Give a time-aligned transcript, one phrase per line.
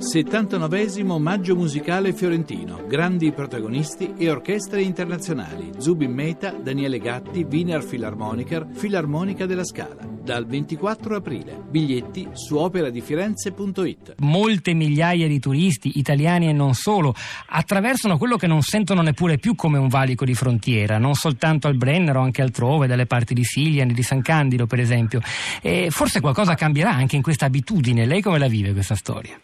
[0.00, 8.66] 79 Maggio musicale fiorentino, grandi protagonisti e orchestre internazionali, Zubin Meta, Daniele Gatti, Wiener Philharmoniker,
[8.72, 10.08] Filarmonica della Scala.
[10.22, 11.62] Dal 24 aprile.
[11.68, 14.14] Biglietti su operadifirenze.it.
[14.20, 17.14] Molte migliaia di turisti, italiani e non solo,
[17.48, 21.76] attraversano quello che non sentono neppure più come un valico di frontiera, non soltanto al
[21.76, 25.20] Brennero, anche altrove, dalle parti di Siliani, di San Candido per esempio.
[25.60, 28.06] E forse qualcosa cambierà anche in questa abitudine.
[28.06, 29.38] Lei come la vive questa storia?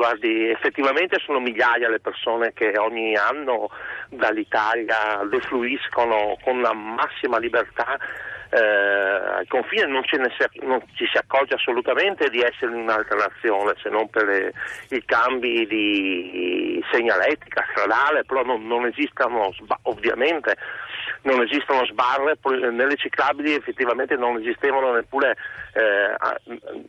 [0.00, 3.68] Guardi, effettivamente sono migliaia le persone che ogni anno
[4.08, 7.98] dall'Italia defluiscono con la massima libertà
[8.48, 13.74] eh, al confine non, ne, non, ci si accorge assolutamente di essere in un'altra nazione
[13.82, 14.52] se non per le,
[14.88, 20.56] i cambi di segnaletica stradale, però non, non esistono ovviamente
[21.24, 22.38] non esistono sbarre,
[22.70, 25.36] nelle ciclabili effettivamente non esistevano neppure
[25.74, 26.88] eh,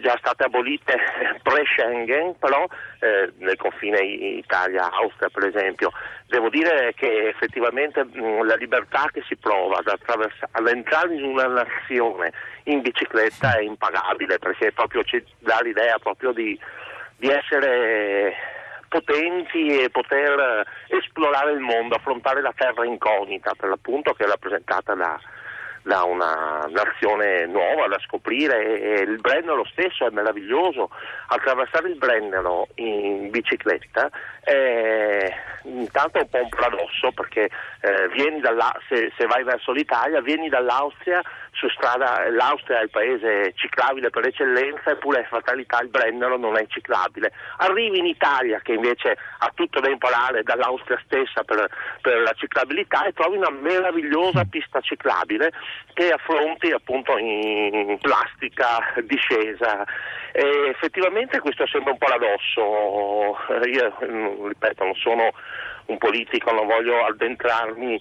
[0.00, 0.96] già state abolite
[1.42, 2.66] pre-Schengen, però
[3.00, 5.90] eh, nel confine Italia-Austria per esempio.
[6.26, 9.98] Devo dire che effettivamente mh, la libertà che si prova ad,
[10.50, 12.32] ad, entrare in una nazione
[12.64, 16.58] in bicicletta è impagabile perché proprio ci dà l'idea proprio di,
[17.16, 18.34] di essere
[18.88, 24.94] potenti e poter esplorare il mondo, affrontare la terra incognita per l'appunto che è rappresentata
[24.94, 25.18] da
[25.88, 30.90] da una nazione nuova da scoprire e il Brennero stesso è meraviglioso.
[31.28, 34.10] Attraversare il Brennero in bicicletta
[34.42, 35.32] è
[35.64, 37.48] intanto un po' un paradosso perché
[37.80, 41.22] eh, dalla, se, se, vai verso l'Italia vieni dall'Austria
[41.52, 46.66] su strada, l'Austria è il paese ciclabile per eccellenza eppure fatalità il Brennero non è
[46.68, 47.32] ciclabile.
[47.58, 51.68] Arrivi in Italia che invece ha tutto da imparare dall'Austria stessa per,
[52.00, 55.52] per la ciclabilità e trovi una meravigliosa pista ciclabile
[55.94, 59.84] che affronti appunto in plastica discesa.
[60.32, 65.30] E effettivamente questo sembra un paradosso, io ripeto non sono
[65.86, 68.00] un politico, non voglio addentrarmi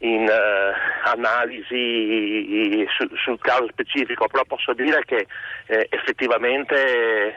[0.00, 5.26] in uh, analisi su, sul caso specifico, però posso dire che
[5.66, 7.36] eh, effettivamente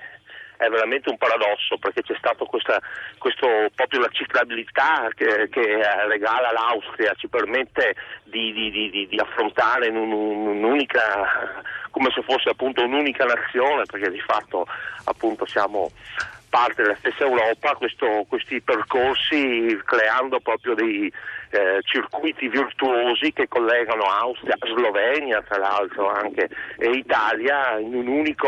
[0.65, 2.79] è veramente un paradosso perché c'è stato questa,
[3.17, 9.87] questo, proprio la ciclabilità che, che regala l'Austria, ci permette di, di, di, di affrontare
[9.87, 14.65] in un, un'unica, come se fosse appunto un'unica nazione, perché di fatto
[15.05, 15.91] appunto siamo
[16.53, 21.11] parte della stessa Europa questo, questi percorsi creando proprio dei
[21.49, 28.47] eh, circuiti virtuosi che collegano Austria, Slovenia tra l'altro anche e Italia in un unico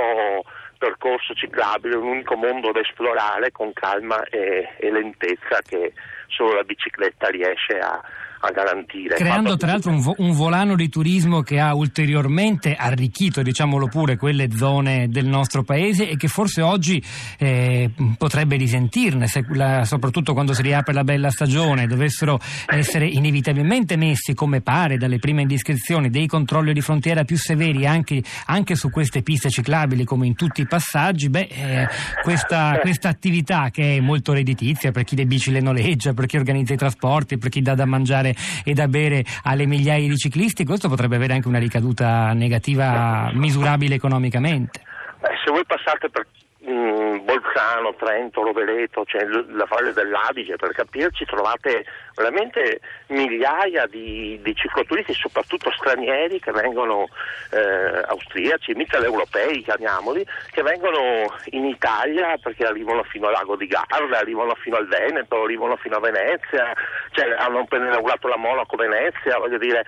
[0.86, 5.94] percorso ciclabile, un unico mondo da esplorare con calma e, e lentezza che
[6.28, 8.02] solo la bicicletta riesce a,
[8.46, 9.16] a garantire.
[9.16, 14.18] Creando tra l'altro un, vo- un, volano di turismo che ha ulteriormente arricchito, diciamolo pure,
[14.18, 17.02] quelle zone del nostro paese e che forse oggi
[17.40, 24.34] eh, potrebbe risentirne, la, soprattutto quando si riapre la bella stagione, dovessero essere inevitabilmente messi,
[24.34, 29.22] come pare dalle prime indiscrezioni, dei controlli di frontiera più severi anche, anche su queste
[29.22, 31.88] piste ciclabili come in tutti i passaggi, beh, eh,
[32.22, 36.38] questa, questa attività che è molto redditizia per chi le bici le noleggia, per chi
[36.38, 38.34] organizza i trasporti, per chi dà da mangiare
[38.64, 43.94] e da bere alle migliaia di ciclisti, questo potrebbe avere anche una ricaduta negativa misurabile
[43.94, 44.82] economicamente.
[45.20, 46.26] Beh, se voi passate per
[46.66, 46.95] mh,
[47.36, 51.86] Bolzano, Trento, Rovereto, cioè la Valle dell'Adige, per capirci trovate
[52.16, 57.08] veramente migliaia di, di cicloturisti, soprattutto stranieri che vengono
[57.52, 64.18] eh, austriaci, mitteleuropei chiamiamoli, che vengono in Italia perché arrivano fino al lago di Garda,
[64.18, 66.74] arrivano fino al Veneto, arrivano fino a Venezia,
[67.12, 69.86] cioè, hanno appena inaugurato la Monaco-Venezia, voglio dire,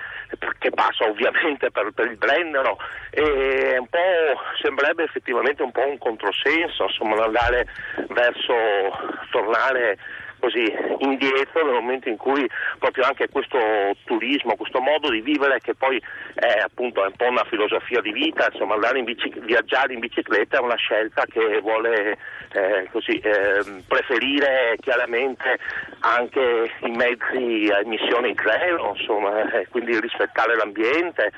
[0.60, 2.78] che passa ovviamente per, per il Brennero.
[3.10, 7.68] E un po' sembrerebbe effettivamente un po' un controsenso, insomma, andare
[8.10, 8.54] verso
[9.32, 9.98] tornare
[10.40, 13.58] così indietro nel momento in cui proprio anche questo
[14.06, 16.02] turismo, questo modo di vivere che poi
[16.36, 20.58] è appunto un po' una filosofia di vita, insomma andare in bici- viaggiare in bicicletta
[20.58, 22.18] è una scelta che vuole
[22.52, 25.58] eh, così, eh, preferire chiaramente
[26.02, 31.32] anche i mezzi a emissioni zero, insomma, eh, quindi rispettare l'ambiente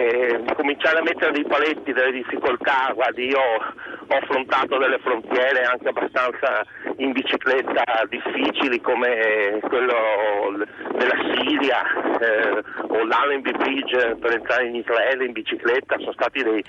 [0.00, 5.88] eh, cominciare a mettere dei paletti, delle difficoltà, guardi io ho affrontato delle frontiere anche
[5.88, 6.64] abbastanza
[6.96, 11.82] in bicicletta difficili come quello della Siria
[12.18, 16.64] eh, o l'Allenby Bridge per entrare in Israele in bicicletta, sono stati dei,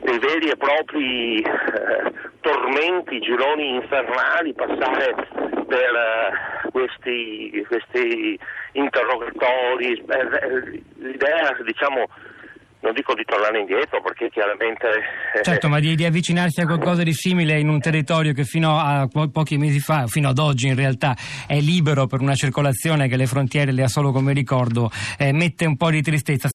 [0.00, 5.14] dei veri e propri eh, tormenti, gironi infernali, passare
[5.66, 8.38] per eh, questi, questi
[8.72, 10.04] interrogatori,
[10.96, 12.08] l'idea diciamo
[12.80, 14.86] non dico di tornare indietro perché chiaramente...
[15.34, 18.78] Eh, certo, ma di, di, avvicinarsi a qualcosa di simile in un territorio che fino
[18.78, 21.16] a po- pochi mesi fa, fino ad oggi in realtà,
[21.46, 25.66] è libero per una circolazione che le frontiere le ha solo come ricordo, eh, mette
[25.66, 26.48] un po' di tristezza.